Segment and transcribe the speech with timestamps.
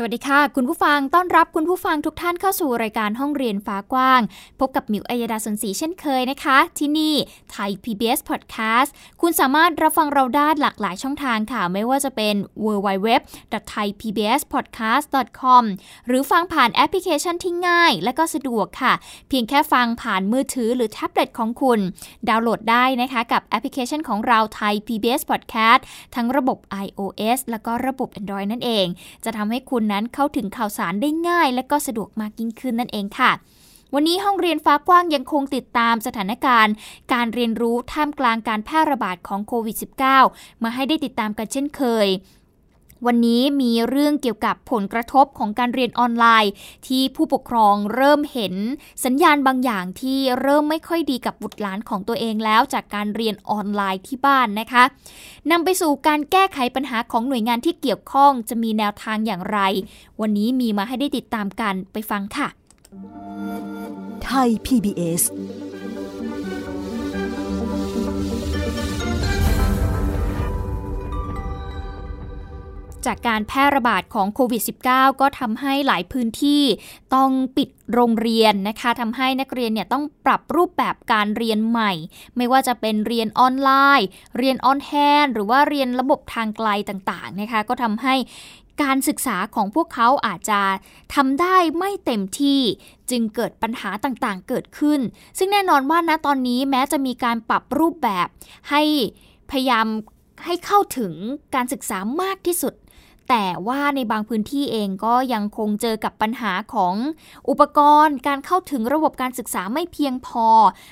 [0.00, 4.20] สวัสดีค่ะ คุณผู้ฟังต้อนรับคุณผู้ฟังทุกท่านเข้าสู่รายการห้องเรียนฟ้ากว้าง
[4.60, 7.14] พบกับมิวอัยดาสนศรีเช่นเคยนะคะ ที่นี่
[7.50, 12.34] ไทย PBS Podcast คุณสามารถรับฟังเราได้หลากหลายช่องทางค่ะ ไม่ว่าจะเป็น
[12.64, 15.62] www.thaipbspodcast.com
[16.06, 18.92] หรือฟังผ่านแอปพลิเคชันที่ง่าย และก็สะดวกค่ะ
[19.28, 21.78] เพียงแค่ฟังผ่านมือถือหรือแท็บเล็ตของคุณ
[22.28, 25.80] ดาวน์โหลดได้นะคะกับแอปพลิเคชันของเราไทย PBS Podcast
[26.14, 28.86] ทั้งระบบ iOS แล้วก็ระบบ Android นั่นเอง
[29.26, 33.32] จะทำให้คุณนั้นเข้าถึงข่าวสารได้ง่าย และก็สะดวกมากยิ่งขึ้นนั่นเองค่ะ
[33.94, 36.74] วันนี้ห้องเรียนฟ้ากว้างยังคงติดตามสถานการณ์
[37.12, 39.76] การเรียนรู้ท่ามกลางการแพร่ระบาดของโควิด
[40.20, 42.06] -19 มาให้ได้ติดตามกันเช่นเคย
[43.06, 46.52] วันนี้มีเรื่องเกี่ยวกับผลกระทบของการเรียนออนไลน์
[46.86, 48.54] ที่ผู้ปกครองเริ่มเห็น
[49.04, 54.84] สัญญาณบางอย่างที่เริ่มไม่ค่อยดีกับบุตรหลานของตัวเองแล้วจากการเรียนออนไลน์ที่บ้านนะคะ
[55.50, 59.58] นำไปสู่การแก้ไขปัญหาของหน่วยงานที่เกี่ยวข้องจะมีแนวทางอย่างไร
[60.20, 62.48] วันนี้มีมาให้ได้ติดตามกันไปฟังค่ะ
[64.24, 65.22] ไทย PBS
[73.08, 76.62] จากการแพร่ระบาดของโควิด -19 ก็ทำให้หลายพื้นที่
[77.14, 81.92] ต้องปิดโรงเรียนนะคะทำให้นักเรียนเนี่ยต้องปรับรูปแบบการเรียนใหม่
[82.36, 83.70] ไม่ว่าจะเป็นเรียนออนไล
[84.00, 84.06] น์
[84.38, 84.90] เรียนออนแฮ
[85.24, 88.14] นหรือว่าเรียนระบบทางไกลต่างๆนะคะ ก็ทำให้
[88.82, 90.60] การศึกษาของพวกเขาอาจจะ
[91.14, 92.60] ทำได้ไม่เต็มที่
[93.10, 95.00] จึงเกิดปัญหาต่างๆ เกิดขึ้น
[95.38, 98.26] ซึ่งแน่นอนว่าณตอนนี้แม้จะมีการปรับรูปแบบ
[98.70, 98.82] ให้
[99.50, 99.86] พยายาม
[100.46, 101.12] ให้เข้าถึง
[101.54, 102.74] การศึกษามากที่สุด
[103.28, 106.94] แต่ว่าในบางพื้นที่เองก็ยังคงเจอกับปัญหาของ
[107.48, 110.46] อุปกรณ์ การเข้าถึงระบบการศึกษาไม่เพียงพอ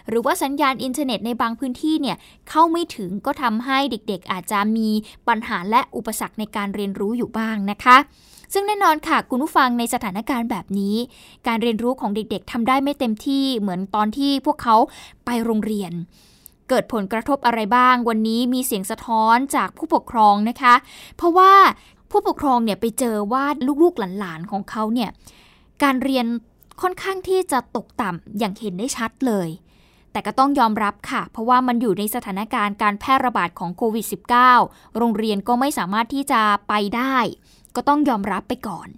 [0.08, 2.16] หรือว่าสัญญาณอินเทอร์เน็ตในบางพื้นที่เนี่ย
[2.50, 4.88] เข้าไม่ถึงก็ทำให้เด็กๆ อาจจะมี
[5.28, 7.97] ปัญหาและอุปสรรคในการเรียนรู้อยู่บ้างนะคะ
[8.53, 10.97] ซึ่งแน่นอนค่ะ คุณผู้ฟังในสถานการณ์แบบนี้
[11.47, 14.76] การเรียนรู้ของเด็กๆทำได้ไม่เต็มที่เหมือนตอนที่พวกเขา
[15.24, 15.94] ไปโรงเรียน
[16.70, 20.74] เกิดผลกระทบอะไรบ้างวันนี้มีเสียงสะท้อนจากผู้ปกครองนะคะ
[21.16, 21.53] เพราะว่า
[22.11, 23.44] ผู้ปกครองเนี่ยไปเจอว่า
[23.83, 25.11] ลูกๆหลานๆของเขาเนี่ย
[25.83, 26.27] การเรียน
[26.83, 29.49] ค่อนข้างที่จะตกต่ำอย่างเห็นได้ชัดเลย
[30.12, 34.06] แต่ก็ต้องยอมรับค่ะ เพราะว่ามันอยู่ในสถานการณ์การแพร่ระบาดของโควิด
[34.50, 37.16] -19 โรงเรียนก็ไม่สามารถที่จะไปได้
[37.77, 38.89] ก็ต้องยอมรับไปก่อน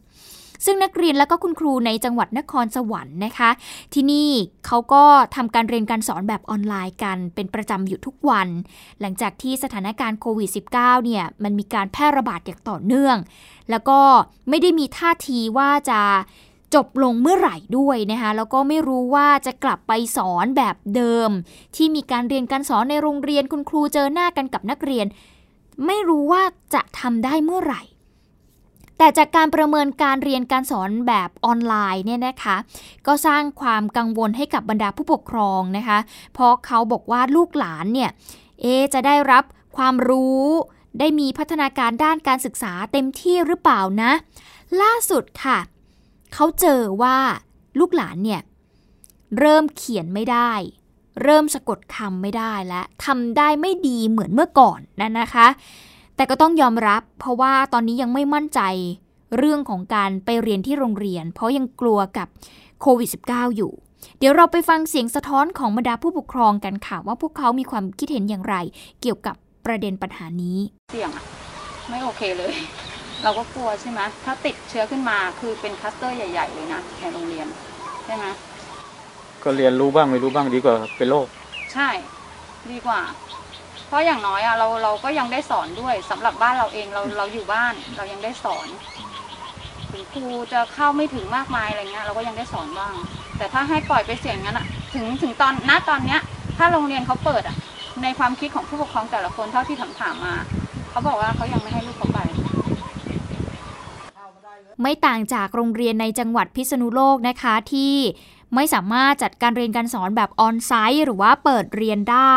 [0.65, 3.51] ซึ่งนักเรียนและก็คุณครูในจังหวัดนครสวรรค์นะคะ
[3.95, 4.31] ที่นี่
[4.67, 5.05] เขาก็
[5.37, 8.49] ทำการเรียนการสอนแบบออนไลน์กัน เป็นประจำอยู่ทุกวัน
[9.01, 13.17] หลังจากที่สถานการณ์โควิด -19 เนี่ยมันมีการแพร่ระบาดอย่างต่อเนื่อง
[13.71, 14.01] แล้วก็
[14.49, 16.01] ไม่ได้มีท่าทีว่าจะ
[16.75, 21.31] จบลงเมื่อไหร่ด้วยนะคะแล้วก็ไม่รู้ว่าจะกลับไปสอนแบบเดิม
[21.77, 25.07] ที่มีการเรียนการสอนในโรงเรียนคุณครูเจอหน้ากันกับนักเรียน
[25.87, 26.43] ไม่รู้ว่า
[26.75, 27.83] จะทำได้เมื่อไหร่
[28.99, 32.57] แต่จากการประเมินการเรียนการสอนแบบออนไลน์เนี่ยนะคะ
[33.07, 35.99] ก็สร้างความกังวลให้กับบรรดาผู้ปกครองนะคะ
[36.35, 38.11] เพราะเขาบอกว่าลูกหลานเนี่ย
[38.61, 39.45] เอจะได้รับ
[39.77, 40.45] ความรู้
[40.99, 44.13] ได้มีพัฒนาการด้านการศึกษาเต็มที่หรือเปล่านะ
[44.83, 45.59] ล่าสุดค่ะ
[46.35, 47.19] เขาเจอว่า
[47.79, 48.41] ลูกหลานเนี่ย
[49.39, 50.53] เริ่มเขียนไม่ได้
[51.23, 55.47] เริ่มสะกดคำไม่ได้และทำได้ไม่ดีเหมือนเมื่อก่อนนั่นนะคะ
[56.19, 58.61] แต่ก็ต้องยอมรับ เพราะว่าตอนนี้ยังไม่มั่นใจ
[59.39, 62.29] เรื่องของการไปเรียนที่โรงเรียน เพราะยังกลัวกับ
[62.81, 63.73] โควิด -19 อยู่
[64.19, 68.56] เดี๋ยวเราไปฟังเสียงสะท้อนของบรรดาผู้ปกครองกันค่ะ ว่าพวกเขามีความคิดเห็นอย่างไร
[69.01, 69.37] เกี่ยวกับ
[69.67, 70.59] ประเด็นปัญหานี้
[70.93, 71.25] เสี่ยงอะ
[71.89, 72.55] ไม่โอเคเลย
[73.23, 77.47] เราก็กลัวใช่ไหมถ้าติดเชื้อขึ้นมาคือเป็นคลัสเตอร์ใหญ่ ๆ เลยนะในโรงเรียน
[78.05, 78.25] ใช่ไหม
[79.43, 81.26] ก็เรียนรู้บ้างไม่รู้บ้างดีกว่าเป็นโรค
[81.73, 81.88] ใช่
[82.73, 83.00] ดีกว่า
[83.88, 88.69] เพราะอย่างน้อยอะเราเราก็ยังได้สอนด้วยสำหรับบ้านเราเองเราเราอยู่บ้านเรายังได้สอน
[89.90, 92.94] ถึงครูจะเข้าไม่ถึงมากมายอะไรเงี้ยเราก็ยังได้สอนบ้าง
[93.38, 96.20] แต่ถ้าให้ปล่อยไปเสี่ยงงั้นอะถึงถึงตอนณตอนเนี้ย
[96.58, 97.56] ถ้าโรงเรียนเขาเปิดอะ
[98.02, 100.34] ในความคิดของผู้ปกครองแต่ละคนเท่าที่ถามถามมา
[100.91, 102.19] เขาบอกว่าเขายังไม่ให้ลูกเขาไป
[104.82, 107.94] ไม่ต่างจากโรงเรียนในจังหวัดพิษณุโลกนะคะที่
[108.55, 112.37] ไม่สามารถจัดการเรียนการสอนแบบออนไซต์หรือว่าเปิดเรียนได้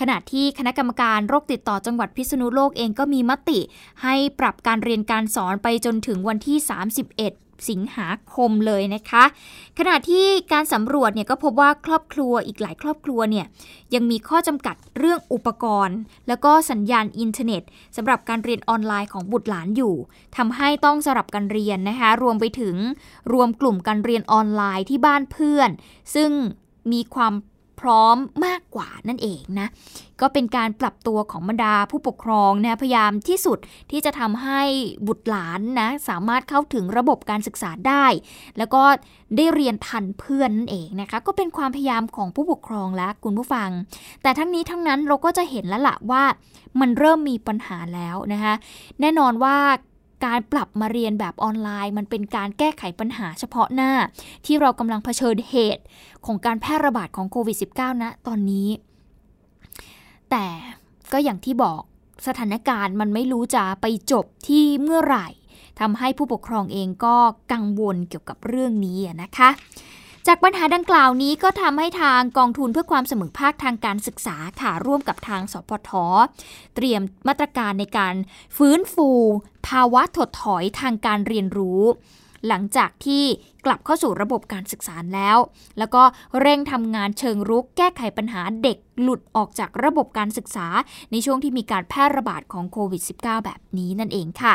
[0.00, 3.60] ขณะที่คณะกรรมการโรคติดต่อจังหวัดพิษณุโลกเองก็มีมติ
[4.02, 9.24] ให้ปรับการเรียนการสอนไปจนถึงวันที่ 31 สิงหาคมเลยนะคะ
[9.78, 13.46] ขณะที่การสำรวจเนี่ยก็พบว่าครอบครัวอีกหลายครอบครัวเนี่ย
[13.94, 17.62] ยังมีข้อจำกัดเรื่องอุปกรณ์ แล้วก็สัญญาณอินเทอร์เน็ต
[17.96, 19.94] สำหรับการเรียนออนไลน์ของบุตรหลานอยู่
[20.36, 22.76] ทำให้ต้องสลับกันเรียนนะคะรวมไปถึง
[23.32, 25.70] รวมกลุ่มการเรียนออนไลน์ที่บ้านเพื่อน
[26.14, 26.30] ซึ่ง
[26.92, 27.32] มีความ
[27.80, 28.16] พร้อม
[28.46, 29.68] มากกว่านั่นเองนะ
[30.20, 33.58] ก็เป็นการปรับตัวของบรรดาผู้ปกครองนะพยายามที่สุด
[33.90, 34.62] ที่จะทำให้
[35.06, 38.06] บุตรหลานนะสามารถเข้าถึงระบบการศึกษาได้
[38.58, 38.82] แล้วก็
[39.36, 43.70] ได้เรียนทันเพื่อนนั่นเองนะคะ ก็เป็นความพยายามของผู้ปกครองและคุณผู้ฟัง
[44.22, 46.24] แต่ทั้งนี้ทั้งนั้นเราก็จะเห็นแล้วละว่า
[46.80, 48.54] มันเริ่มมีปัญหาแล้วนะคะ
[49.00, 49.56] แน่นอนว่า
[50.24, 53.92] การปรับมาเรียนแบบออนไลน์ มันเป็นการแก้ไขปัญหาเฉพาะหน้า
[54.46, 55.82] ที่เรากำลังเผชิญเหตุ
[56.26, 58.68] ของการแพร่ระบาดของโควิด -19 นะตอนนี้
[60.30, 60.46] แต่
[61.12, 61.80] ก็อย่างที่บอก
[62.26, 65.28] สถานการณ์มันไม่รู้จะไปจบที่เมื่อไหร่
[65.80, 67.16] ทำให้ผู้ปกครองเองก็
[67.52, 69.50] กังวลเกี่ยวกับเรื่องนี้นะคะ
[70.26, 75.90] จากปัญหาดังกล่าวนี้ก็ทำให้ทางกองทุนเพื่อความเสมอภาคทางการศึกษาค่ะร่วมกับทางสพท
[76.74, 78.14] เตรียมมาตรการในการ
[78.56, 79.08] ฟื้นฟู
[79.68, 81.82] ภาวะถดถอยทางการเรียนรู้
[82.48, 83.24] หลังจากที่
[83.64, 85.38] กลับเข้าสู่ระบบการศึกษาแล้ว
[85.78, 86.02] แล้วก็
[86.40, 90.66] เร่งทำงานเชิงรุกแก้ไขปัญหาเด็กหลุดออกจากระบบการศึกษา
[91.10, 94.54] ในช่วงที่มีการแพร่ระบาดของโควิด -19 แบบนี้นั่นเองค่ะ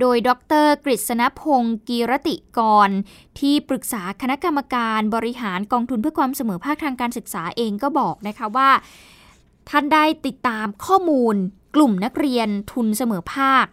[0.00, 0.30] โดยด
[0.64, 2.90] รกฤษณพงศ์กีรติกร
[3.38, 8.70] ที่ปรึกษาคณะกรรมการบริหารกองทุนเพื่อความเสมอภาคทางการศึกษาเองก็บอกนะคะว่า
[9.70, 11.36] ท่านได้ติดตามข้อมูล
[11.76, 13.64] กลุ่มนักเรียนทุนเสมอภาค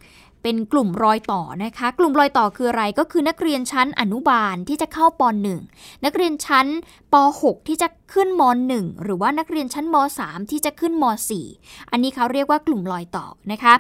[0.44, 5.22] เป็นกลุ่มรอยต่อนะคะ กลุ่มรอยต่อคืออะไรก็คือนักเรียนชั้นอนุบาลที่จะเข้าป
[5.64, 6.68] .1 นักเรียนชั้น
[7.14, 8.42] ป .6 ที่จะขึ้นม
[8.74, 11.04] .1 หรือว่านักเรียนชั้นม .3 ที่จะขึ้นม
[11.50, 13.74] .4 อันนี้เขาเรียกว่ากลุ่มรอยต่อนะคะ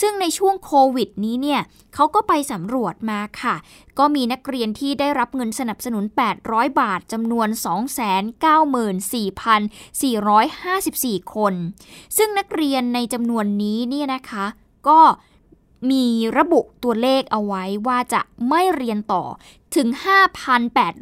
[0.00, 1.60] ซึ่งในช่วงโควิดนี้เนี่ย
[1.94, 3.56] เขาก็ไปสำรวจมาค่ะ
[3.98, 6.04] ก็มีนักเรียนที่ได้รับเงินสนับสนุน
[6.42, 7.48] 800 บาทจำนวน
[11.20, 11.54] 294,454 คน
[12.16, 14.46] ซึ่งนักเรียนในจำนวนนี้เนี่ยนะคะ
[14.88, 15.00] ก็
[15.90, 16.06] มี
[16.36, 19.24] ระบุตัวเลขเอาไว้ว่าจะไม่เรียนต่อ
[19.76, 19.88] ถึง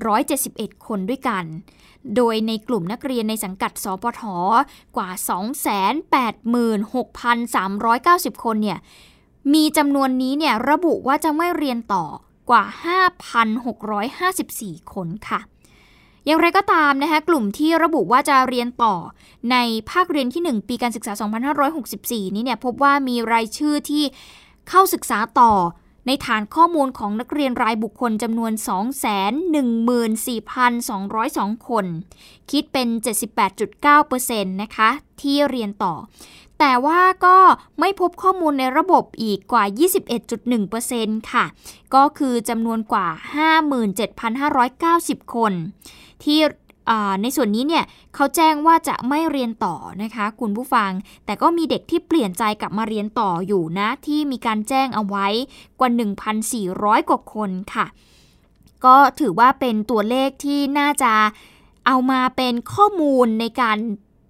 [0.06, 1.44] 5,871 คนด้วยกัน
[2.16, 4.22] โดยในกลุ่มนักเรียนในสังกัดสปท
[4.96, 5.10] กว่า
[8.34, 8.78] 286,390 คนเนี่ย
[9.54, 12.04] มีจำนวนนี้เนี่ยระบุว่าจะไม่เรียนต่อ
[12.50, 12.64] กว่า
[14.19, 15.40] 5,654 คนค่ะ
[16.26, 18.94] อย่างไรก็ตามนะคะกลุ่มที่ระบุว่าจะเรียนต่อ
[19.52, 19.56] ใน
[19.90, 21.12] ภาคเรียนที่ 1 ปีการศึกษา
[21.70, 24.04] 2564 นี้เนี่ยพบว่ามีรายชื่อที่
[24.69, 25.53] เข้าศึกษาต่อ
[26.06, 28.53] ในฐานข้อมูลของนักเรียนรายบุคคลจำนวน
[31.55, 31.87] 214,202 คน
[32.50, 32.88] คิดเป็น
[33.65, 35.94] 78.9%นะคะ ที่เรียนต่อ
[36.59, 37.38] แต่ว่าก็
[37.81, 39.65] ไม่พบข้อมูลในระบบอีกกว่า
[40.47, 41.44] 21.1%ค่ะ
[41.94, 43.09] ก็คือจำนวนกว่า
[44.38, 45.53] 57,590 คน
[46.25, 46.41] ที่
[47.23, 50.90] ในส่วนนี้เนี่ยเขาแจ้งว่าจะไม่เรียนต่อนะคะคุณผู้ฟัง
[51.25, 55.26] แต่ก็มีเด็กที่เปลี่ยนใจกลับมาเรียนต่ออยู่นะ ที่มีการแจ้งเอาไว้
[55.81, 55.90] กว่า
[56.44, 57.87] 1,400 กว่าคนค่ะ
[58.85, 61.12] ก็ถือว่าเป็นตัวเลขที่น่าจะ
[61.87, 63.76] เอามาเป็นข้อมูลในการ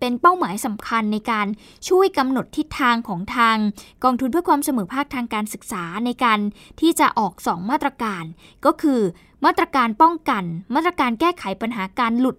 [0.00, 1.46] เป็นเป้าหมายสำคัญในการ
[1.88, 3.56] ช่วยกำหนดทิศทางของทาง
[4.04, 6.38] กองทุนเพื่อความเสมอภาคทางการศึกษาในการ
[6.80, 8.24] ที่จะออก 2 มาตรการ
[8.64, 9.00] ก็คือ
[9.44, 10.44] มาตรการป้องกัน
[10.74, 12.36] มาตรการแก้ไขปัญหาการหลุด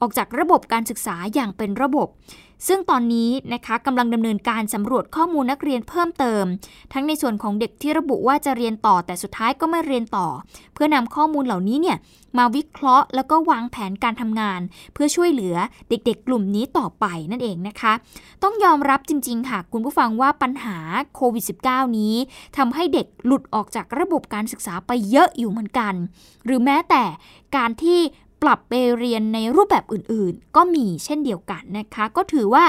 [0.00, 2.08] ออกจากระบบการศึกษาอย่างเป็นระบบ
[2.68, 6.44] ซึ่งตอนนี้นะคะกำลังดำเนินการสำรวจข้อมูลนักเรียนเพิ่มเติม
[6.92, 10.26] ทั้งในส่วนของเด็กที่ระบุว่าจะเรียนต่อแต่สุดท้ายก็ไม่เรียนต่อ
[10.74, 11.96] เพื่อนำข้อมูลเหล่านี้เนี่ย
[12.38, 14.60] มาวิเคราะห์ แล้วก็วางแผนการทำงาน
[14.94, 15.56] เพื่อช่วยเหลือ
[15.88, 17.92] เด็กๆ กลุ่มนี้ต่อไปนั่นเองนะคะ
[18.42, 20.78] ต้องยอมรับจริงๆค่ะคุณผู้ฟังว่าปัญหา
[21.14, 22.14] โควิด -19 นี้
[22.56, 25.94] ทำให้เด็กหลุดออกจากระบบการศึกษาไปเยอะอยู่เหมือนกัน
[26.46, 27.04] หรือแม้แต่
[27.56, 28.00] การที่
[28.44, 32.64] ปรับไปเรียนในรูปแบบอื่นๆ ก็มีเช่นเดียวกันนะคะ ก็ถือว่า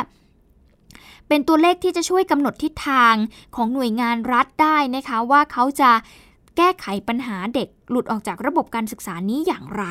[1.27, 3.15] เป็นตัวเลขที่จะช่วยกำหนดทิศทาง
[3.55, 5.91] ของหน่วยงานรัฐได้นะคะ ว่าเขาจะ
[6.58, 9.84] แก้ไขปัญหาเด็กหลุดออกจากระบบการศึกษานี้อย่างไร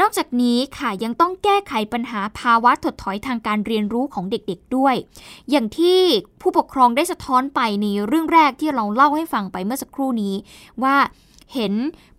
[0.00, 4.94] นอกจากนี้ค่ะยังต้องแก้ไขปัญหาภาวะถดถอยทางการเรียนรู้ของเด็กๆด้วย
[5.50, 6.00] อย่างที่
[6.40, 10.34] ผู้ปกครองได้สะท้อนไปในเรื่องแรกที่เราเล่าให้ฟังไปเมื่อสักครู่นี้
[10.82, 10.96] ว่า
[11.54, 11.74] เห็น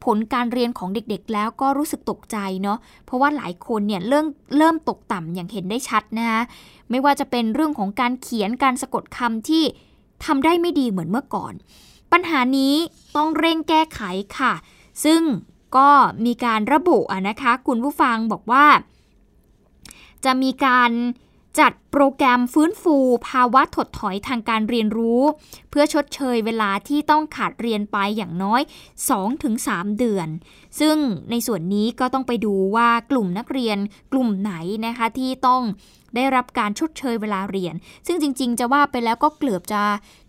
[0.05, 4.25] ผลการเรียนของเด็กๆ แล้วก็รู้สึกตกใจเนาะเพราะว่าหลายคนเนี่ยเริ่ม
[4.57, 6.41] เริ่มตกต่ำอย่างเห็นได้ชัดนะคะ
[6.89, 9.63] ไม่ว่าจะเป็นเรื่องของการเขียนการสะกดคำที่
[10.25, 11.53] ทำได้ไม่ดีเหมือนเมื่อก่อน
[12.11, 12.75] ปัญหานี้
[13.15, 14.01] ต้องเร่งแก้ไข
[14.39, 14.53] ค่ะ
[15.05, 15.21] ซึ่ง
[15.77, 15.89] ก็
[16.25, 18.65] มีการระบุะนะคะ คุณผู้ฟังบอกว่า
[20.25, 20.91] จะมีการ
[21.59, 22.97] จัดโปรแกรมฟื้นฟู
[23.29, 25.21] ภาวะถดถอยทางการเรียนรู้
[25.69, 28.61] เพื่อชดเชยเวลาที่ต้องขาดเรียนไปอย่างน้อย
[29.29, 30.27] 2-3 เดือน
[30.79, 30.97] ซึ่ง
[31.31, 33.77] ในส่วนนี้ก็ต้องไปดูว่ากลุ่มนักเรียน
[34.11, 34.53] กลุ่มไหน
[34.85, 35.61] นะคะที่ต้อง
[36.15, 37.73] ได้รับการชดเชยเวลาเรียน
[38.07, 39.81] ซึ่งจริง ๆ จะว่าไปแล้วก็เกือบจะ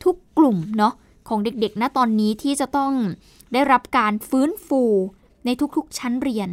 [0.05, 0.95] ทุกกลุ่มเนาะ
[1.29, 2.93] ของเด็กๆ ณตอนนี้ที่จะต้อง
[3.52, 4.83] ได้รับการฟื้นฟู
[5.45, 6.49] ในทุกๆ ชั้นเรียน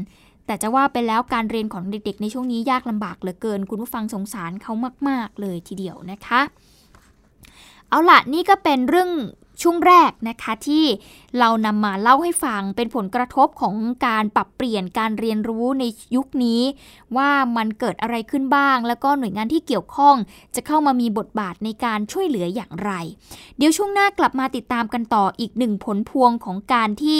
[0.49, 4.73] แต่จะว่าไปแล้วการเรียนของเด็กๆ ในช่วงนี้ยากลำบากเหลือเกิน คุณผู้ฟังสงสารเขา
[5.07, 6.41] มาก ๆ เลยทีเดียวนะคะ
[7.89, 9.11] เอาล่ะนี่ก็เป็นเรื่อง
[9.61, 10.85] ช่วงแรกนะคะที่
[11.39, 13.75] เรานำมาเล่าให้ฟังเป็นผลกระทบของ
[14.07, 15.83] การปรับเปลี่ยนการเรียนรู้ใน
[16.15, 16.61] ยุคนี้
[17.17, 20.15] ว่ามันเกิดอะไรขึ้นบ้าง แล้วก็หน่วยงานที่เกี่ยวข้อง
[20.55, 22.91] จะเข้ามามีบทบาทในการช่วยเหลืออย่างไร
[23.57, 27.19] เดี๋ยวช่วงหน้ากลับมาติดตามกันต่ออีกหนึ่งผลพวงของการที่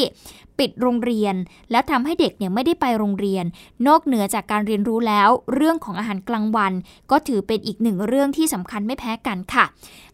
[0.59, 1.35] ปิดโรงเรียน
[1.71, 3.45] แล้วทำให้เด็กเนี่ยไม่ได้ไปโรงเรียน
[3.87, 6.73] นอกเหนือจากการเรียนรู้แล้ว เรื่องของอาหารกลางวัน
[7.11, 9.65] ก็ถือเป็นอีกหนึ่งเรื่องที่สำคัญไม่แพ้กันค่ะ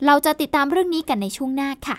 [0.06, 1.98] เราจะติดตามเรื่องนี้กันในช่วงหน้าค่ะ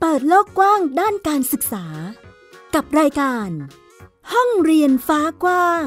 [0.00, 1.86] เปิดโลกกว้างด้านการศึกษา
[2.74, 3.50] กับรายการ
[4.32, 5.86] ห้องเรียนฟ้ากว้าง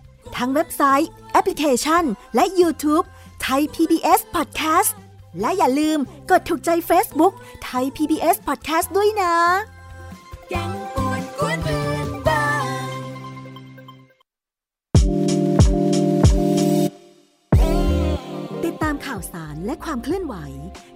[0.37, 2.03] ทั้งเว็บไซต์ แอปพลิเคชัน
[2.35, 3.05] และ YouTube
[3.41, 4.91] ไทย PBS Podcast
[5.39, 7.33] และอย่าลืมกดถูกใจ Facebook
[7.63, 9.35] ไทย PBS Podcast ด้วยนะ
[10.49, 12.91] แกงป่วนกวนเพื่อนบ้าน
[18.65, 20.35] ติดตามข่าวสารและความเคลื่อนไหว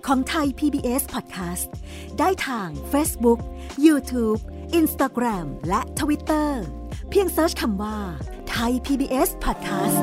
[0.08, 1.68] ของไทย PBS Podcast
[2.20, 3.40] ได้ทาง Facebook,
[3.86, 4.40] YouTube,
[4.80, 6.50] Instagram และ Twitter
[7.10, 7.98] เพียง search คำว่า
[8.52, 10.00] ไทย PBS Podcast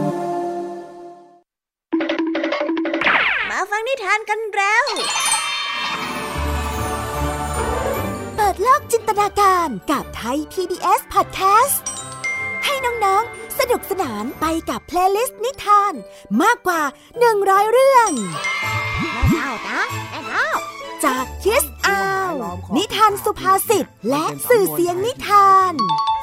[3.49, 4.87] มาฟังนิทานกันแล้ว
[8.37, 11.77] เปิดโลกจินตนาการกับไทย PBS Podcast
[12.65, 15.93] ให้น้องๆ สนุกสนานไปกับ playlist นิทาน
[16.43, 16.83] มากกว่า
[17.27, 18.11] 100 เรื่อง
[19.33, 19.83] เอานะ
[20.13, 20.49] เอา
[21.05, 22.33] จากคิสอาว
[22.77, 25.75] นิทานสุภาษิตและสื่อเสียงนิทาน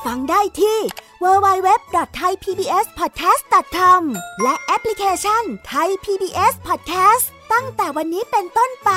[0.05, 0.77] ฟังได้ที่
[1.23, 4.01] www.thaipbspodcast.com
[4.43, 8.91] และแอปพลิเคชัน Thai PBS Podcast ตั้งแต่วันนี้เป็นต้นไป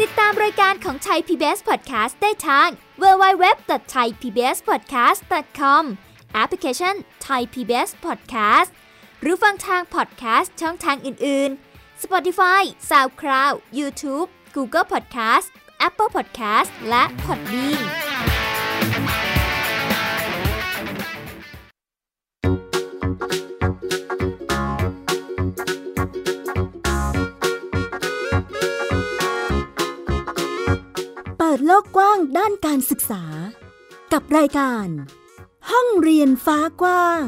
[0.00, 2.68] ติดตามรายการของไทย PBS Podcast ได้ทาง
[3.02, 5.84] www.thaipbspodcast.com
[6.34, 6.94] แอปพลิเคชัน
[7.26, 8.70] Thai PBS Podcast
[9.20, 15.46] หรือฟังทาง podcast ช่องทางอื่น ๆ Spotify SoundCloud YouTube Google Podcast
[15.86, 17.84] Apple Podcast และ Podbean
[31.38, 33.22] เปิดโลกกว้างด้านการศึกษา
[34.12, 34.88] กับรายการ
[35.70, 37.24] ห้องเรียนฟ้ากว้าง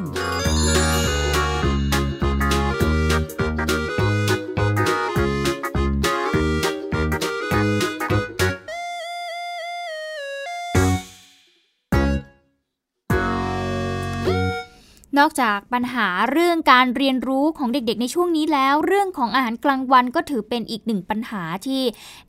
[15.19, 21.83] นอกจากปัญหาเรื่องการเรียนรู้ของเด็กๆ ในช่วงนี้แล้ว เรื่องของอาหารกลางวันก็ถือเป็นอีกหนึ่งปัญหาที่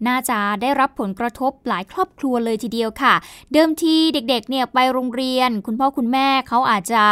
[0.08, 3.14] น่าจะได้รับผลกระทบหลายครอบครัวเลยทีเดียวค่ะ
[3.54, 7.04] เดิมทีเด็กๆ เนี่ยไปโรงเรียน คุณพ่อคุณแม่เขาอาจจะ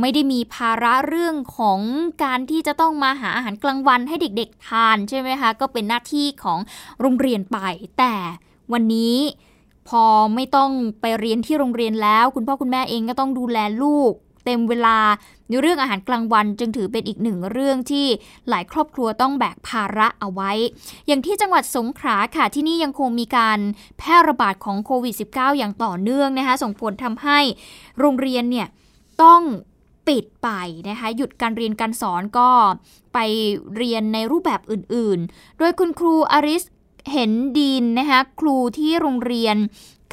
[0.00, 1.80] ไม่ได้มีภาระเรื่องของ
[2.24, 6.58] การที่จะต้องมาหาอาหารกลางวันให้เด็กๆ ทานใช่ไหมคะก็เป็นหน้าที่ของ
[7.00, 7.58] โรงเรียนไป
[7.98, 8.14] แต่
[8.72, 9.16] วันนี้
[9.88, 10.04] พอ
[10.34, 14.12] ไม่ต้องไปเรียนที่โรงเรียนแล้ว คุณพ่อคุณแม่เองก็ต้องดูแลลูก
[14.46, 14.98] เต็มเวลา
[15.48, 18.06] ในเรื่องอาหารกลางวันจึงถือเป็นอีกหนึ่งเรื่องที่
[18.48, 20.52] หลายครอบครัวต้องแบกภาระเอาไว้
[21.06, 23.58] อย่างที่จังหวัดสงขลาค่ะที่นี่ยังคงมีการ
[23.98, 27.38] แพร่ระบาดของโควิด -19 อย่างต่อเนื่องนะคะ ส่งผลทำให้
[27.98, 28.66] โรงเรียนเนี่ย
[29.22, 29.42] ต้อง
[30.08, 30.48] ปิดไป
[30.88, 32.50] นะคะหยุดการเรียนการสอนก็
[33.14, 33.18] ไป
[33.76, 36.62] เรียนในรูปแบบอื่นๆ โดยคุณครูอาริส
[37.12, 39.56] เห็นดีนนะคะครูที่โรงเรียน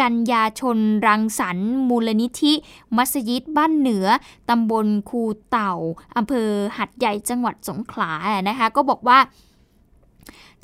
[0.02, 2.54] กัญญาชนรังสรรค์มูลนิธิ
[2.98, 4.06] มัสยิดบ้านเหนือ
[4.50, 5.74] ตำบลคูเต่า
[6.18, 8.12] อำเภอหาดใหญ่จังหวัดสงขลา
[8.50, 9.20] นะคะก็บอกว่า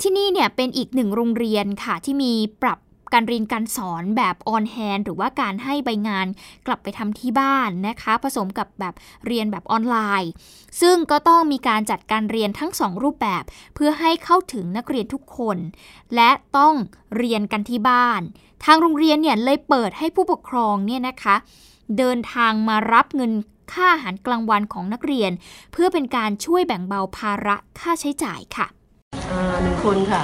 [0.00, 2.32] ที่นี่เนี่ยเป็นอีกหนึ่งโรงเรียนค่ะที่มี
[2.62, 2.78] ปรับ
[3.12, 6.26] การเรียนการสอนแบบ On-Hand หรือว่าการให้ใบงาน
[6.66, 8.94] กลับไปทำที่บ้านนะคะ ผสมกับแบบ
[9.26, 10.30] เรียนแบบออนไลน์
[10.80, 13.42] ซึ่งก็ต้องมีการจัดการเรียนทั้งสองรูปแบบ
[13.74, 15.58] เพื่อให้เข้าถึงนักเรียนทุกคน
[16.14, 16.74] และต้อง
[17.16, 18.20] เรียนกันที่บ้าน
[18.64, 21.36] ทางโรงเรียนเนี่ยเลยเปิดให้ผู้ปกครองเนี่ยนะคะ
[21.98, 23.32] เดินทางมารับเงิน
[23.72, 25.32] ค่าอาหารกลางวันของนักเรียน
[25.72, 28.66] เพื่อเป็นการช่วยแบ่งเบาภาระค่าใช้จ่ายค่ะ
[29.62, 30.22] หนึ่งคนค่ะ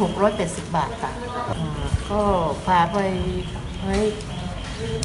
[0.00, 1.25] หกร้อยแปดสิบบาทค่ะ
[2.10, 2.20] ก็
[2.66, 2.98] พาไป
[3.84, 3.98] ให้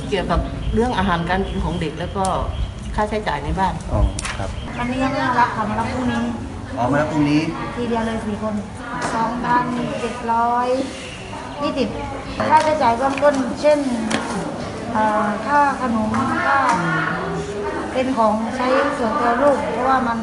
[0.09, 0.39] เกี่ยวกับ
[0.73, 2.25] เรื่องอาหารการกินของเด็กแล้วก็
[2.95, 4.01] ค่าใช้จ่ายในบ้าน อ๋อ
[4.37, 6.23] ครับวันนี้ยังไม่มารับค่ะมารับพรุ่งนี้
[6.77, 7.41] อ๋อมาแล้วพรุ่งนี้
[7.75, 8.55] ทีเดียวเลยสี่คน
[9.15, 9.65] สองพัน
[9.99, 10.67] เจ็ดร้อย
[11.61, 11.87] ยี่สิบ
[12.49, 13.79] ค่าใช้จ่ายเบื้องต้นเช่น
[14.93, 16.11] เอ่อค่าขนม
[16.45, 16.59] ค่า
[17.93, 18.67] เป็นของใช้
[18.97, 20.19] ส่วนตัวลูก เพราะว่ามัน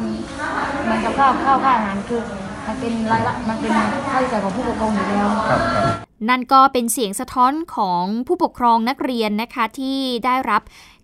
[0.83, 2.21] เหมือนกับข้าวข้าวค่าอาหารคือ
[2.69, 3.71] มันเป็นรายละมันเป็น
[4.09, 5.87] ค่าใช้จ่ายของผู้ปกครองอยู่แล้ว ครับครับ
[6.29, 10.61] นั่นก็เป็นเสียงสะท้อนของผู้ปกครองนักเรียนนะคะที่ได้รับ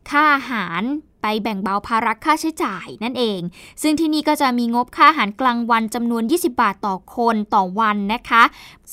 [0.10, 0.82] ค่าอาหาร
[1.28, 3.42] ไปแบ่งเบาภาระค่าใช้จ่ายนั่นเอง
[3.82, 8.44] ซึ่งที่นี่ก็จะมีงบค่าอาหารกลางวันจำนวน 20 บาทต่อคนต่อวันนะคะ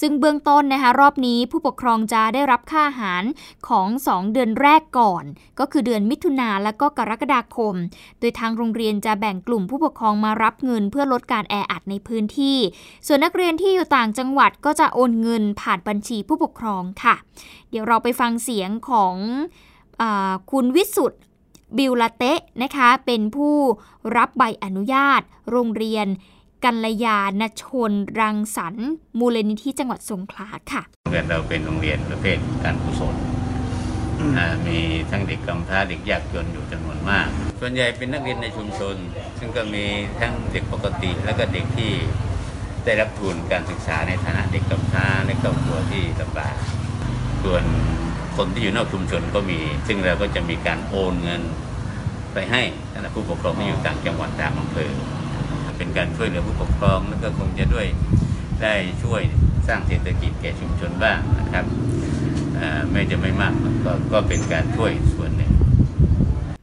[0.00, 3.22] ซึ่งเบื้องต้นนะคะรอบนี้ผู้ปกครองจะได้รับค่าอาหาร
[3.68, 5.24] ของ 2 เดือนแรกก่อน
[5.58, 7.74] ก็คือเดือนมิถุนาและก็กรกฎาคม
[8.21, 12.58] โดยทางโรงเรียนจะแบ่งกลุ่มผู้ปกครองมารับเงิน เพื่อลดการแออัดในพื้นที่
[13.06, 17.14] ส่วนนักเรียนที่อยู่ต่างจังหวัดก็จะโอนเงินผ่านบัญชีผู้ปกครองค่ะ
[17.71, 19.16] เดี๋ยวเราไปฟังเสียงของ
[20.02, 20.04] อ
[20.50, 21.21] คุณวิสุทธ์
[21.78, 23.56] บิลลาเตะนะคะเป็นผู้
[24.17, 26.06] รับใบอนุญาต โรงเรียน
[26.65, 33.17] กัลยาณชน รังสรรค์มูลนิธิจังหวัดสงขลาค่ะโรงเรียนเราเป็นโรงเรียนประเภทการกุศล
[34.37, 34.78] อ่ามี
[35.11, 37.28] ทั้งเด็กกำพร้าเด็กยากจนอยู่จำนวนมาก
[37.61, 38.97] ส่วนใหญ่เป็นนักเรียนในชุมชน
[39.39, 39.85] ซึ่งก็มี
[40.21, 41.93] ทั้งเด็กปกติ และก็เด็กที่
[42.85, 46.54] ได้รับทุนการศึกษาในฐานะเด็กกำพร้าและครอบครัวที่ลำบาก
[47.45, 47.65] ส่วน
[48.37, 51.43] คนที่อยู่นอกชุมชนก็มี ซึ่งเราก็จะมีการโอนเงิน
[52.35, 54.91] ไปให้สำหรับผู้ปกครองที่อยู่ต่างจังหวัดต่างอำเภอ
[55.76, 57.87] เป็นการช่วยเหลือผู้ปกครองแล้วก็คงจะด้วย
[58.63, 59.23] ได้ช่วย
[59.69, 61.65] สร้างเศรษฐกิจแก่ชุมชนบ้างนะครับ
[62.91, 65.42] ไม่จะไม่มากก็ก็เป็นการช่วยส่วนหนึ่ง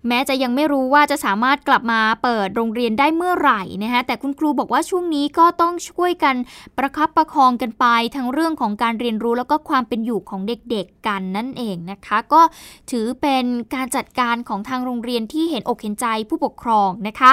[0.09, 6.35] แม้จะยังไม่รู้ว่าจะสามารถกลับมาเปิดโรงเรียนได้เมื่อไหร่นะคะแต่คุณครูบอกว่าช่วงนี้ก็ต้องช่วยกัน
[6.77, 12.41] ประคับประคองกันไป ทั้งเรื่องของการเรียนรู้แล้วก็ความเป็นอยู่ของเด็กๆกันนั่นเองนะคะ ก็
[12.91, 13.45] ถือเป็น
[13.75, 17.31] การจัดการของทางโรงเรียนที่เห็นอกเห็นใจผู้ปกครองนะคะ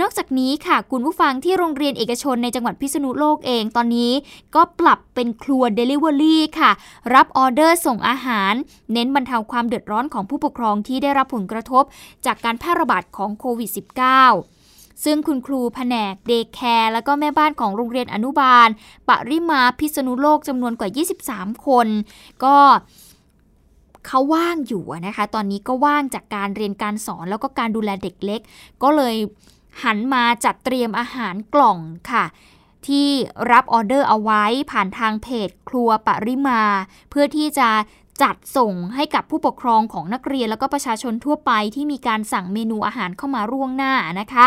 [0.00, 4.12] นอกจากนี้ค่ะคุณผู้ฟังที่โรงเรียนเอกชนในจังหวัดพิษณุโลกเองตอนนี้
[4.54, 6.70] ก็ปรับเป็นครัว Delivery ค่ะ
[7.14, 8.52] รับออเดอร์ส่งอาหาร
[8.92, 11.84] เน้นบรรเทาความเดือดร้อนของผู้ปกครองที่ได้รับผลกระทบ
[12.26, 13.70] จากการแพร่ระบาดของโควิด
[14.36, 18.68] -19 ซึ่งคุณครูแผนก day care แล้วก็แม่บ้านของโรงเรียนอนุบาล
[19.08, 20.90] ปริมาพิษณุโลกจำนวนกว่า
[21.26, 21.88] 23 คน
[22.44, 22.56] ก็
[24.06, 28.40] เขาว่างอยู่นะคะ ตอนนี้ก็ว่างจากการเรียนการสอนแล้วก็การดูแลเด็กเล็ก
[28.82, 29.16] ก็เลย
[29.84, 31.78] หันมาจัดเตรียมอาหารกล่อง
[32.10, 32.24] ค่ะ
[32.86, 33.08] ที่
[33.52, 36.62] รับออเดอร์เอาไว้ผ่านทางเพจครัวปริมา
[37.10, 37.68] เพื่อที่จะ
[38.22, 44.46] จัดส่งให้กับผู้ปกครองของนักเรียนแล้วก็ประชาชนทั่วไปที่มีการสั่งเมนูอาหารเข้ามาร่วงหน้านะคะ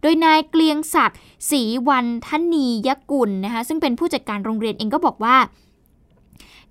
[0.00, 5.36] โดยนายเกลียงศักดิ์ศรีวันทนียกุลนะคะซึ่งเป็นผู้จัดการโรงเรียนเองก็บอกว่า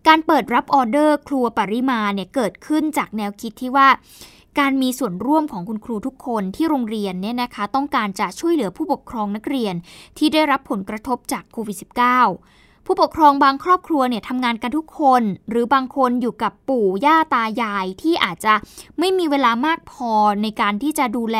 [0.08, 3.88] การเปิดรับออเดอร์ครัวปริมาเนี่ยเกิดขึ้นจากแนวคิดที่ว่า
[4.60, 9.76] การมีส่วนร่วมของคุณครูทุกคนที่โรงเรียนเนี่ยนะคะ ต้องการจะช่วยเหลือผู้ปกครองนักเรียน
[10.18, 18.54] ที่ได้รับผลกระทบจากโควิด -19 ผู้ปกครองบางครอบครัวเนี่ยทำงานกันทุกคน หรือบางคนอยู่กับปู่ย่าตายายที่อาจจะ
[19.00, 21.38] ไม่มีเวลามากพอในการที่จะดูแล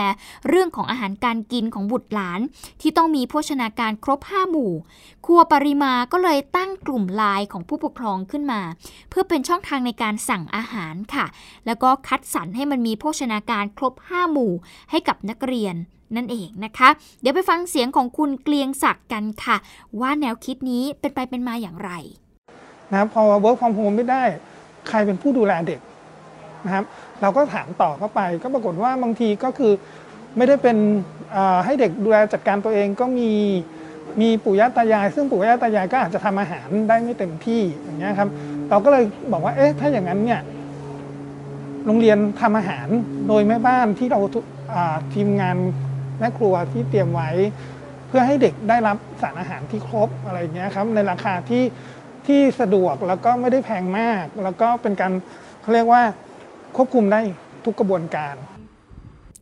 [0.48, 2.40] เรื่องของอาหารการกินของบุตรหลาน
[2.82, 4.74] ที่ต้องมีโภชนาการครบ 5 หมู่
[5.26, 8.62] ครัวปริมาก็เลยตั้งกลุ่มไลน์ของผู้ปกครองขึ้นมา
[9.10, 11.26] เพื่อเป็นช่องทางในการสั่งอาหารค่ะ
[11.66, 14.54] แล้วก็คัดสรรให้มันมีโภชนาการครบ 5 หมู่
[14.92, 15.76] ให้กับนักเรียน
[16.16, 16.90] นั่นเองนะคะ
[17.22, 19.58] เดี๋ยวไปฟังเสียงของคุณเกลียงศักดิ์กันค่ะ
[20.02, 21.92] ว่าแนวคิดนี้เป็นไปเป็นมาอย่างไร
[22.92, 24.24] นะครับพอ work from home ไม่ได้
[24.90, 25.80] ใครเป็นผู้ดูแลเด็ก
[26.66, 26.84] นะครับ
[27.22, 29.74] เราก็ถามต่อเข้าไป ก็ปรากฏว่าบางทีก็คือ
[30.38, 30.78] ไม่ได้เป็น
[31.66, 33.32] ให้เด็กดูแลจัดการตัวเองก็มี
[34.22, 38.30] มีปู่ย่าตายาย ซึ่งปู่ย่าตายายก็อาจจะทำอาหารได้ไม่เต็มที่อย่างเงี้ยครับ
[38.70, 40.42] เราก็เลยบอกว่าเอ๊ะถ้าอย่างนั้นเนี่ย
[41.86, 42.88] โรงเรียนทำอาหาร
[43.28, 44.20] โดยแม่บ้านที่เรา
[45.14, 45.58] ทีมงาน
[46.20, 47.30] แม่ครัวที่เตรียมไว้
[48.08, 51.64] เพื่อให้เด็กได้รับสารอาหารที่ครบอะไรอย่างเงี้ยครับในราคาที่
[52.28, 55.12] ที่สะดวกแล้วก็ไม่ได้แพงมาก แล้วก็เป็นการ
[55.62, 56.04] เขาเรียกว่า
[56.76, 57.22] ควบคุมได้
[57.66, 58.36] ทุกกระบวนการ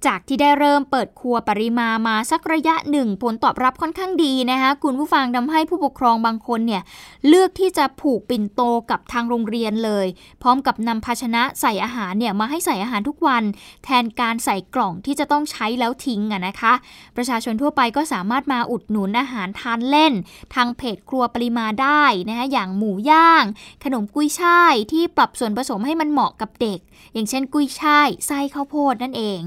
[0.06, 6.84] จากที่ได้เริ่มเปิดครัวปริมามาสักระยะหนึ่ง ผลตอบรับค่อนข้างดีนะคะคุณผู้ฟังทำให้ผู้ปกครองบางคนเนี่ย
[7.28, 8.62] เลือกที่จะผูกปิ่นโต
[8.92, 10.08] กับทางโรงเรียนเลย
[10.42, 13.44] พร้อมกับนำภาชนะใส่อาหารเนี่ยมาให้ใส่อาหารทุกวัน
[13.84, 16.74] แทนการใส่กล่องที่จะต้องใช้แล้วทิ้งอะนะคะ
[17.16, 20.14] ประชาชนทั่วไปก็สามารถมาอุดหนุนอาหารทานเล่น
[20.56, 23.44] ทางเพจครัวปริมาได้นะคะอย่างหมูย่าง
[23.84, 26.80] ขนมกุ้ยช่ายที่ปรับส่วนผสมให้มันเหมาะกับเด็ก
[27.14, 29.40] อย่างเช่นกุ้ยช่ายไส้ข้าวโพดนั่นเอง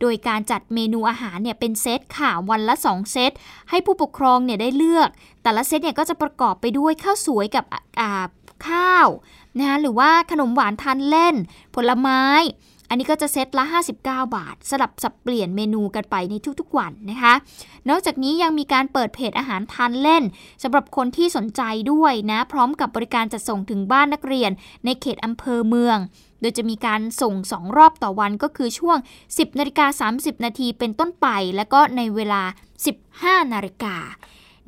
[0.00, 3.32] โดยการจัดเมนูอาหารเนี่ยเป็นเซตค่ะวันละ 2 เซต
[3.70, 5.08] ให้ผู้ปกครองเนี่ยได้เลือก
[5.42, 7.64] แต่ละเซตเนี่ยก็จะประกอบไปด้วยข้าวสวยกับ
[8.68, 9.08] ข้าว
[9.58, 11.34] นะคะหรือว่าขนมหวานทานเล่น
[11.74, 12.22] ผลไม้
[12.88, 13.94] อันนี้ก็จะเซตละ 59
[14.36, 17.34] บาท สลับสับเปลี่ยนเมนูกันไปในทุกๆวันนะคะ
[17.88, 20.22] นอกจากนี้ยังมีการเปิดเพจอาหารทานเล่น
[20.62, 24.50] สำหรับคนที่สนใจด้วยนะ พร้อมกับบริการจัดส่งถึงบ้านนักเรียน
[24.84, 25.98] ในเขตอำเภอเมือง
[26.40, 32.42] โดยจะมีการส่ง 2 รอบต่อวันก็คือช่วง 10นาฬิกา30 นาทีเป็นต้นไป แล้วก็ในเวลา
[32.96, 33.96] 15นาฬิกา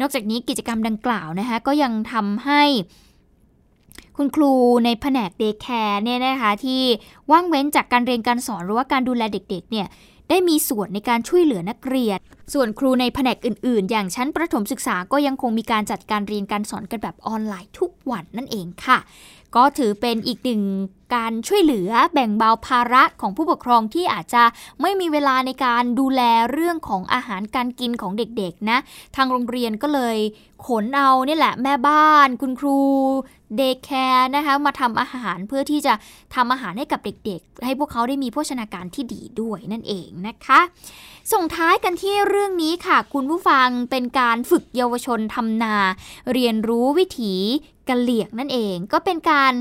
[0.01, 2.63] นอกจากนี้กิจกรรมดังกล่าวนะคะก็ยังทำให้
[4.17, 4.53] คุณครู
[4.85, 6.83] ในแผนกเดย์แคร์เนี่ยนะคะที่
[7.31, 9.87] ว่างเว้นจากการเรียนการสอนหรือว่าการดูแลเด็กๆเนี่ย
[10.29, 12.19] ได้มีส่วนในการช่วยเหลือนักเรียน
[12.53, 18.99] ส่วนครูในแผนกอื่น ๆ อย่างชั้นประถมศึกษาก็ยังคงมีการจัดการเรียนการสอนกันแบบออนไลน์ทุกวันนั่นเองค่ะ
[19.57, 20.63] ก็ถือเป็นอีกหนึ่ง
[21.15, 24.43] การช่วยเหลือแบ่งเบาภาระของผู้ปกครองที่อาจจะ
[24.83, 28.79] ไม่มีเวลาในการดูแลเรื่องของอาหารการกินของเด็กๆนะ
[29.17, 30.17] ทางโรงเรียนก็เลย
[30.67, 32.79] ขนเอานี่แหละแม่บ้าน คุณครู
[33.57, 35.95] day care นะคะมาทำอาหารเพื่อที่จะ
[36.35, 40.61] ทำอาหารให้กับเด็กๆ ให้พวกเขาได้มีโภชนาการที่ดีด้วยนั่นเองนะคะ
[41.33, 45.77] ส่งท้ายกันที่เรื่องนี้ค่ะ คุณผู้ฟังเป็นการฝึกเยาวชนทำนา
[46.33, 47.35] เรียนรู้วิถี
[47.89, 49.53] กะเหลี่ยงนั่นเอง ก็เป็นการ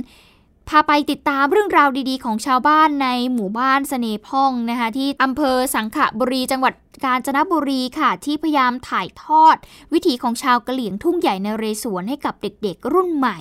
[0.69, 9.55] พาไปติดตามเรื่องราวดีๆ ของชาวบ้านในหมู่บ้านสะเน่พ่องนะคะที่อำเภอสังขละบุรีจังหวัดกาญจนบุรีค่ะ ที่พยายามถ่ายทอด
[9.93, 13.39] วิถีของชาวกะเหลี่ยงทุ่งใหญ่ในเรศวรให้กับเด็กๆ รุ่นใหม่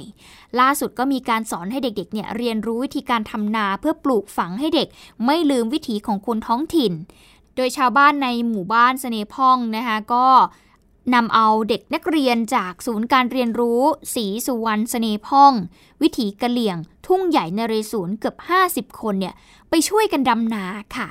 [0.61, 4.89] ล่าสุดก็มีการสอนให้เด็กๆเนี่ยเรียนรู้วิธีการทำนาเพื่อปลูกฝังให้เด็ก
[5.25, 6.93] ไม่ลืมวิถีของคนท้องถิ่น
[7.57, 10.27] โดยชาวบ้านในหมู่บ้านสเสน่พ่องนะคะก็
[11.15, 13.83] นำเอาเด็กนักเรียนจากศูนย์การเรียนรู้
[14.15, 15.53] ศรีสุวรรณเสน่พ่อง
[16.03, 18.37] วิถีกะเหลี่ยง ทุ่งใหญ่นเรศวรเกือบ
[18.69, 19.35] 50 คนเนี่ย
[19.71, 20.65] ไปช่วยกันดำนา
[20.97, 21.09] ค่ะ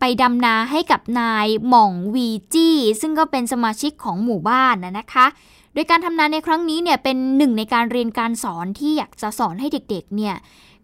[0.00, 5.26] ไปดำนาให้กับนายหม่องวีจี้ ซึ่งก็เป็นสมาชิกของหมู่บ้านนะนะคะ
[5.74, 10.34] โดยการทำนาในครั้งนี้เนี่ยเป็นหนึ่งในการเรียนการสอนที่อยากจะสอนให้เด็กๆเนี่ย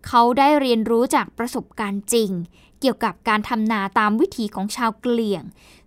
[0.07, 2.31] เขาได้เรียนรู้จากประสบการณ์จริง
[2.81, 5.45] เกี่ยวกับการทำนาตามวิถีของชาวเหลี่ยง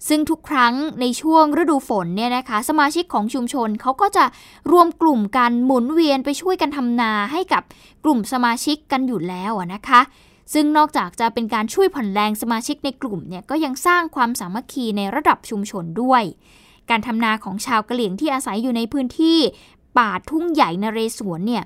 [0.08, 4.25] ซึ่งทุกครั้งในช่วงฤดูฝนเนี่ยนะคะ สมาชิกของชุมชนเขาก็จะ
[4.71, 7.63] รวมกลุ่มกันหมุนเวียนไปช่วยกันทำนาให้กับ
[8.04, 10.02] กลุ่มสมาชิกกันอยู่แล้วนะคะ
[10.54, 16.23] ซึ่งนอกจากจะเป็นการช่วยผ่อนแรงสมาชิกในกลุ่มเนี่ยก็ยังสร้างความสามัคคีในระดับชุมชนด้วย
[16.89, 19.38] การทำนาของชาวกะเหลี่ยงที่อาศัยอยู่ในพื้นที่
[19.97, 21.63] ป่าทุ่งใหญ่นเรศวรเนี่ย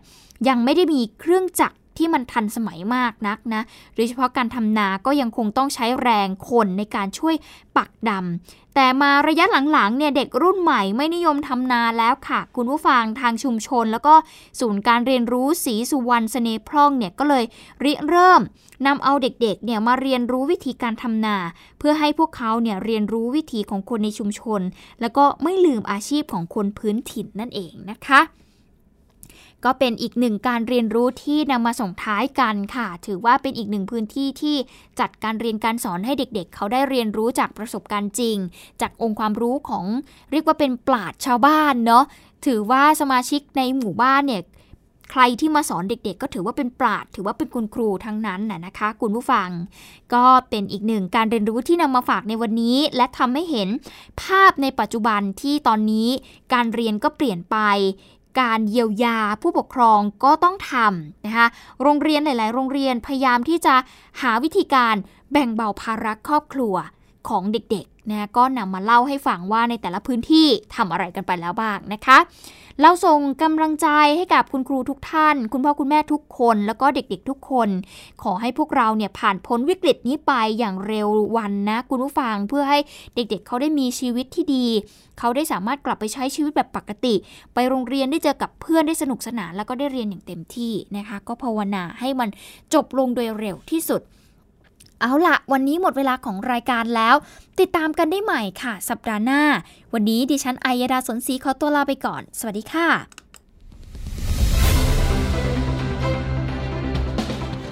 [0.48, 3.62] ยังไม่ได้มีเครื่องจักร ที่มันทันสมัยมากนักนะ
[3.96, 7.36] โดยเฉพาะการทำนาก็ยังคงต้องใช้แรงคนในการช่วย
[7.78, 14.14] ปักดำแต่มาระยะหลังๆเนี่ยเด็กรุ่นใหม่ไม่นิยมทำนาแล้วค่ะ คุณผู้ฟังทางชุมชน แล้วก็
[14.60, 17.44] ศูนย์การเรียนรู้ศรีสุวรรณเสน่พร่องเนี่ยก็เลย
[17.84, 18.42] ริเริ่ม
[18.88, 21.38] นำเอาเด็กๆเนี่ยมาเรียนรู้วิธีการทำนา
[21.80, 24.62] เพื่อให้พวกเขาเนี่ยเรียนรู้วิถีของคนในชุมชน
[25.02, 28.22] แล้วก็ไม่ลืมอาชีพของคนพื้นถิ่นนั่นเองนะคะ
[29.66, 34.56] ก็เป็นอีกหนึ่งการเรียนรู้ที่นำมาส่งท้ายกันค่ะ ถือว่าเป็นอีกหนึ่งพื้นที่ที่
[35.00, 38.38] จัดการเรียนการสอนให้เด็กๆเเขาได้เรียนรู้จากประสบการณ์จริง
[38.82, 39.86] จากองค์ความรู้ของ
[40.32, 42.04] เรียกว่าเป็นปราดชาวบ้านเนาะ
[42.46, 44.44] ถือว่าสมาชิกในหมู่บ้านเนี่ย
[45.12, 49.50] ใครที่มาสอนเด็กๆ ก็ถือว่าเป็นปราดถือว่าเป็นคุณครูทั้งนั้นน่ะนะคะ คุณผู้ฟัง
[50.14, 53.70] ก็เป็นอีกหนึ่งการเรียนรู้ที่นำมาฝากในวันนี้ และทำให้เห็น
[54.22, 56.08] ภาพในปัจจุบันที่ตอนนี้
[56.54, 57.58] การเรียนก็เปลี่ยนไป
[58.40, 61.48] การเยียวยาผู้ปกครองก็ต้องทำนะคะ
[61.82, 63.76] โรงเรียนหลาย ๆ โรงเรียนพยายามที่จะ
[64.22, 64.96] หาวิธีการ
[65.32, 66.76] แบ่งเบาภาระครอบครัว
[67.30, 72.18] ของเด็กๆนะก็นำมาเล่าให้ฟังว่าในแต่ละพื้นที่ทำอะไรกันไปแล้วบ้างนะคะ
[72.82, 77.70] เราส่งกำลังใจให้กับคุณครูทุกท่าน คุณพ่อคุณแม่ทุกคน แล้วก็เด็กๆทุกคน
[78.24, 81.08] ขอให้พวกเราเนี่ยผ่านพ้นวิกฤตนี้ไปอย่างเร็ว
[81.38, 82.80] วันนะคุณผู้ฟังเพื่อให้
[83.16, 84.66] เด็กๆเขาได้มีชีวิตที่ดี
[85.20, 87.16] เขาได้สามารถกลับไปใช้ชีวิตแบบปกติ
[87.54, 92.30] ไปโรงเรียนได้เจอกับเพื่อนได้สนุกสนาน แล้วก็ได้เรียนอย่างเต็มที่นะคะ ก็ภาวนาให้มัน
[92.74, 94.02] จบลงโดยเร็วที่สุด
[95.06, 97.16] เอาละวันนี้หมดเวลาของรายการแล้ว
[97.60, 99.42] ติดตามกันได้ใหม่ค่ะ สัปดาห์หน้า
[99.94, 102.88] วันนี้ดิฉันอัยดาสนศรีขอตัวลาไปก่อน สวัสดีค่ะ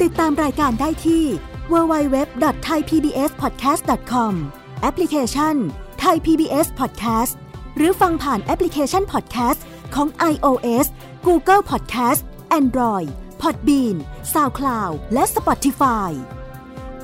[0.02, 1.24] ติดตามรายการได้ที่
[1.72, 4.34] www.thaipbspodcast.com
[4.82, 5.56] แอปพลิเคชัน
[6.04, 7.34] Thai PBS Podcast
[7.78, 9.60] หรือฟังผ่านแอปพลิเคชัน Podcast
[9.96, 10.86] ของ iOS
[11.28, 12.22] Google Podcast
[12.60, 13.10] Android
[13.42, 13.96] Podbean
[14.34, 16.12] SoundCloud และ Spotify